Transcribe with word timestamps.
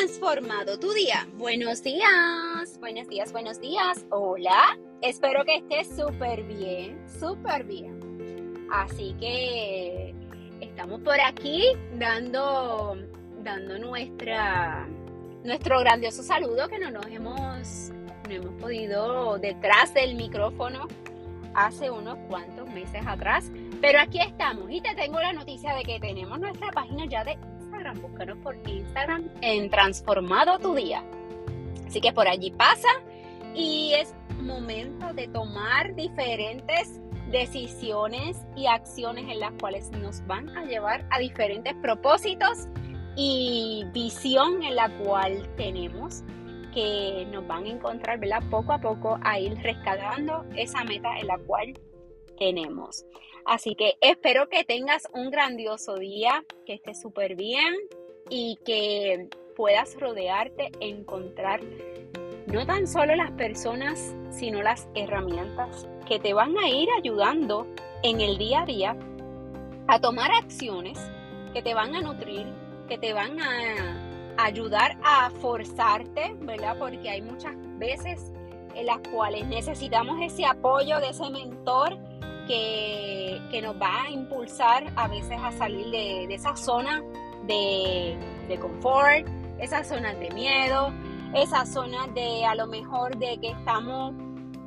transformado 0.00 0.78
tu 0.78 0.94
día? 0.94 1.28
Buenos 1.34 1.82
días, 1.82 2.78
buenos 2.80 3.06
días, 3.06 3.32
buenos 3.32 3.60
días. 3.60 4.06
Hola, 4.08 4.78
espero 5.02 5.44
que 5.44 5.56
estés 5.56 5.94
súper 5.94 6.42
bien, 6.44 6.98
súper 7.06 7.64
bien. 7.64 8.66
Así 8.72 9.14
que 9.20 10.14
estamos 10.62 11.02
por 11.02 11.20
aquí 11.20 11.64
dando, 11.98 12.96
dando 13.42 13.78
nuestra, 13.78 14.88
nuestro 15.44 15.80
grandioso 15.80 16.22
saludo 16.22 16.66
que 16.68 16.78
no 16.78 16.90
nos 16.90 17.04
hemos, 17.04 17.90
no 18.26 18.34
hemos 18.34 18.54
podido 18.54 19.36
detrás 19.38 19.92
del 19.92 20.14
micrófono 20.14 20.88
hace 21.54 21.90
unos 21.90 22.16
cuantos 22.26 22.66
meses 22.70 23.02
atrás. 23.06 23.52
Pero 23.82 24.00
aquí 24.00 24.18
estamos 24.18 24.70
y 24.70 24.80
te 24.80 24.94
tengo 24.94 25.20
la 25.20 25.34
noticia 25.34 25.74
de 25.74 25.82
que 25.82 26.00
tenemos 26.00 26.40
nuestra 26.40 26.70
página 26.70 27.04
ya 27.04 27.22
de 27.22 27.36
Instagram. 27.70 28.00
Búscanos 28.02 28.38
por 28.38 28.56
Instagram 28.68 29.28
en 29.42 29.70
Transformado 29.70 30.58
tu 30.58 30.74
Día. 30.74 31.04
Así 31.86 32.00
que 32.00 32.12
por 32.12 32.26
allí 32.26 32.50
pasa 32.50 32.88
y 33.54 33.92
es 33.94 34.14
momento 34.40 35.12
de 35.14 35.28
tomar 35.28 35.94
diferentes 35.94 37.00
decisiones 37.30 38.44
y 38.56 38.66
acciones 38.66 39.24
en 39.28 39.38
las 39.38 39.52
cuales 39.60 39.90
nos 39.92 40.26
van 40.26 40.48
a 40.56 40.64
llevar 40.64 41.06
a 41.10 41.20
diferentes 41.20 41.74
propósitos 41.74 42.66
y 43.16 43.84
visión 43.92 44.62
en 44.64 44.74
la 44.74 44.88
cual 44.98 45.48
tenemos 45.56 46.24
que 46.74 47.28
nos 47.30 47.46
van 47.46 47.64
a 47.66 47.68
encontrar, 47.68 48.18
¿verdad? 48.18 48.42
Poco 48.50 48.72
a 48.72 48.80
poco 48.80 49.18
a 49.22 49.38
ir 49.38 49.56
rescatando 49.58 50.44
esa 50.56 50.82
meta 50.84 51.18
en 51.18 51.28
la 51.28 51.38
cual 51.38 51.78
tenemos. 52.40 53.04
Así 53.44 53.74
que 53.76 53.96
espero 54.00 54.48
que 54.48 54.64
tengas 54.64 55.06
un 55.14 55.30
grandioso 55.30 55.96
día, 55.96 56.44
que 56.66 56.74
estés 56.74 57.00
súper 57.00 57.36
bien 57.36 57.74
y 58.28 58.58
que 58.64 59.28
puedas 59.54 59.98
rodearte, 60.00 60.72
encontrar 60.80 61.60
no 62.46 62.66
tan 62.66 62.86
solo 62.86 63.14
las 63.14 63.30
personas, 63.32 64.14
sino 64.30 64.62
las 64.62 64.88
herramientas 64.94 65.86
que 66.08 66.18
te 66.18 66.32
van 66.32 66.56
a 66.58 66.68
ir 66.68 66.88
ayudando 66.98 67.66
en 68.02 68.20
el 68.20 68.38
día 68.38 68.62
a 68.62 68.66
día 68.66 68.96
a 69.86 70.00
tomar 70.00 70.30
acciones 70.32 70.98
que 71.52 71.62
te 71.62 71.74
van 71.74 71.94
a 71.94 72.00
nutrir, 72.00 72.46
que 72.88 72.96
te 72.96 73.12
van 73.12 73.38
a 73.40 74.36
ayudar 74.38 74.96
a 75.04 75.30
forzarte, 75.30 76.34
¿verdad? 76.40 76.76
Porque 76.78 77.10
hay 77.10 77.20
muchas 77.20 77.52
veces 77.78 78.32
en 78.74 78.86
las 78.86 78.98
cuales 79.12 79.46
necesitamos 79.46 80.20
ese 80.22 80.46
apoyo 80.46 80.98
de 81.00 81.10
ese 81.10 81.28
mentor 81.28 81.98
que, 82.50 83.60
nos 83.62 83.80
va 83.80 84.02
a 84.02 84.10
impulsar 84.10 84.92
a 84.96 85.06
veces 85.06 85.38
a 85.42 85.52
salir 85.52 85.86
de, 85.90 86.34
esa 86.34 86.56
zona 86.56 87.02
de, 87.46 88.18
confort, 88.60 89.26
esas 89.58 89.86
zonas 89.88 90.18
de 90.18 90.30
miedo, 90.30 90.92
esas 91.34 91.72
zonas 91.72 92.12
de 92.14 92.44
a 92.44 92.54
lo 92.54 92.66
mejor 92.66 93.16
de 93.18 93.38
que 93.38 93.50
estamos 93.50 94.14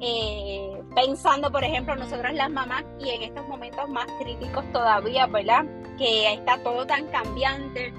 eh, 0.00 0.80
pensando, 0.94 1.50
por 1.50 1.64
ejemplo, 1.64 1.96
nosotras 1.96 2.34
las 2.34 2.50
mamás 2.50 2.84
y 3.00 3.10
en 3.10 3.22
estos 3.22 3.48
momentos 3.48 3.88
más 3.88 4.06
críticos 4.20 4.64
todavía, 4.72 5.26
¿verdad? 5.26 5.64
Que 5.98 6.32
está 6.32 6.62
todo 6.62 6.86
tan 6.86 7.06
cambiante 7.08 7.92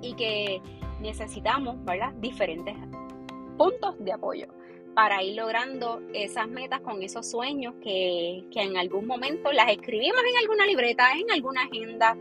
y 0.00 0.14
que 0.14 0.62
necesitamos, 1.00 1.76
¿verdad? 1.84 2.12
Diferentes 2.14 2.76
puntos 3.56 3.94
de 3.98 4.12
apoyo 4.12 4.46
para 4.94 5.22
ir 5.22 5.36
logrando 5.36 6.02
esas 6.12 6.48
metas 6.48 6.80
con 6.80 7.02
esos 7.02 7.30
sueños 7.30 7.74
que, 7.82 8.44
que, 8.52 8.62
en 8.62 8.76
algún 8.76 9.06
momento 9.06 9.52
las 9.52 9.70
escribimos 9.70 10.20
en 10.28 10.36
alguna 10.38 10.66
libreta, 10.66 11.12
en 11.12 11.30
alguna 11.30 11.62
agenda 11.62 12.16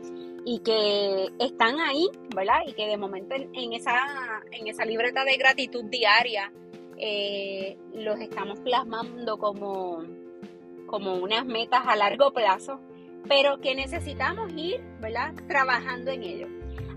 y 0.45 0.59
que 0.59 1.29
están 1.39 1.79
ahí, 1.79 2.07
¿verdad? 2.35 2.59
Y 2.65 2.73
que 2.73 2.87
de 2.87 2.97
momento 2.97 3.35
en, 3.35 3.73
esa, 3.73 3.99
en 4.51 4.67
esa 4.67 4.85
libreta 4.85 5.25
de 5.25 5.35
gratitud 5.37 5.83
diaria 5.85 6.51
eh, 6.97 7.77
los 7.93 8.19
estamos 8.19 8.59
plasmando 8.61 9.37
como, 9.37 10.03
como 10.85 11.15
unas 11.15 11.45
metas 11.45 11.81
a 11.85 11.95
largo 11.95 12.31
plazo, 12.31 12.79
pero 13.27 13.59
que 13.59 13.75
necesitamos 13.75 14.51
ir, 14.55 14.81
¿verdad? 15.01 15.33
Trabajando 15.47 16.11
en 16.11 16.23
ello. 16.23 16.47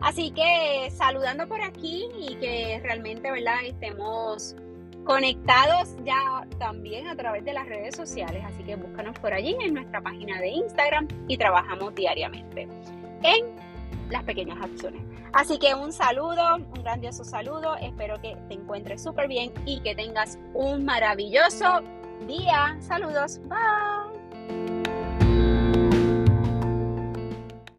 Así 0.01 0.31
que 0.31 0.89
saludando 0.91 1.47
por 1.49 1.61
aquí 1.61 2.09
y 2.19 2.37
que 2.37 2.81
realmente, 2.83 3.31
¿verdad? 3.31 3.65
Estemos 3.65 4.57
conectados 5.05 5.97
ya 6.05 6.47
también 6.59 7.07
a 7.09 7.17
través 7.17 7.45
de 7.45 7.53
las 7.53 7.67
redes 7.67 7.97
sociales. 7.97 8.43
Así 8.47 8.63
que 8.65 8.77
búscanos 8.77 9.19
por 9.19 9.33
allí 9.33 9.57
en 9.61 9.75
nuestra 9.75 10.01
página 10.01 10.41
de 10.41 10.49
Instagram 10.49 11.09
y 11.29 11.37
trabajamos 11.37 11.95
diariamente 11.95 12.69
en 13.23 13.47
las 14.11 14.25
pequeñas 14.25 14.59
acciones. 14.63 15.03
Así 15.33 15.59
que 15.59 15.75
un 15.75 15.93
saludo, 15.93 16.57
un 16.57 16.83
grandioso 16.83 17.25
saludo. 17.25 17.77
Espero 17.77 18.21
que 18.21 18.37
te 18.49 18.55
encuentres 18.55 19.03
súper 19.03 19.29
bien 19.29 19.53
y 19.65 19.81
que 19.81 19.95
tengas 19.95 20.39
un 20.55 20.85
maravilloso 20.85 21.83
día. 22.27 22.77
Saludos. 22.81 23.41
Bye. 23.45 24.80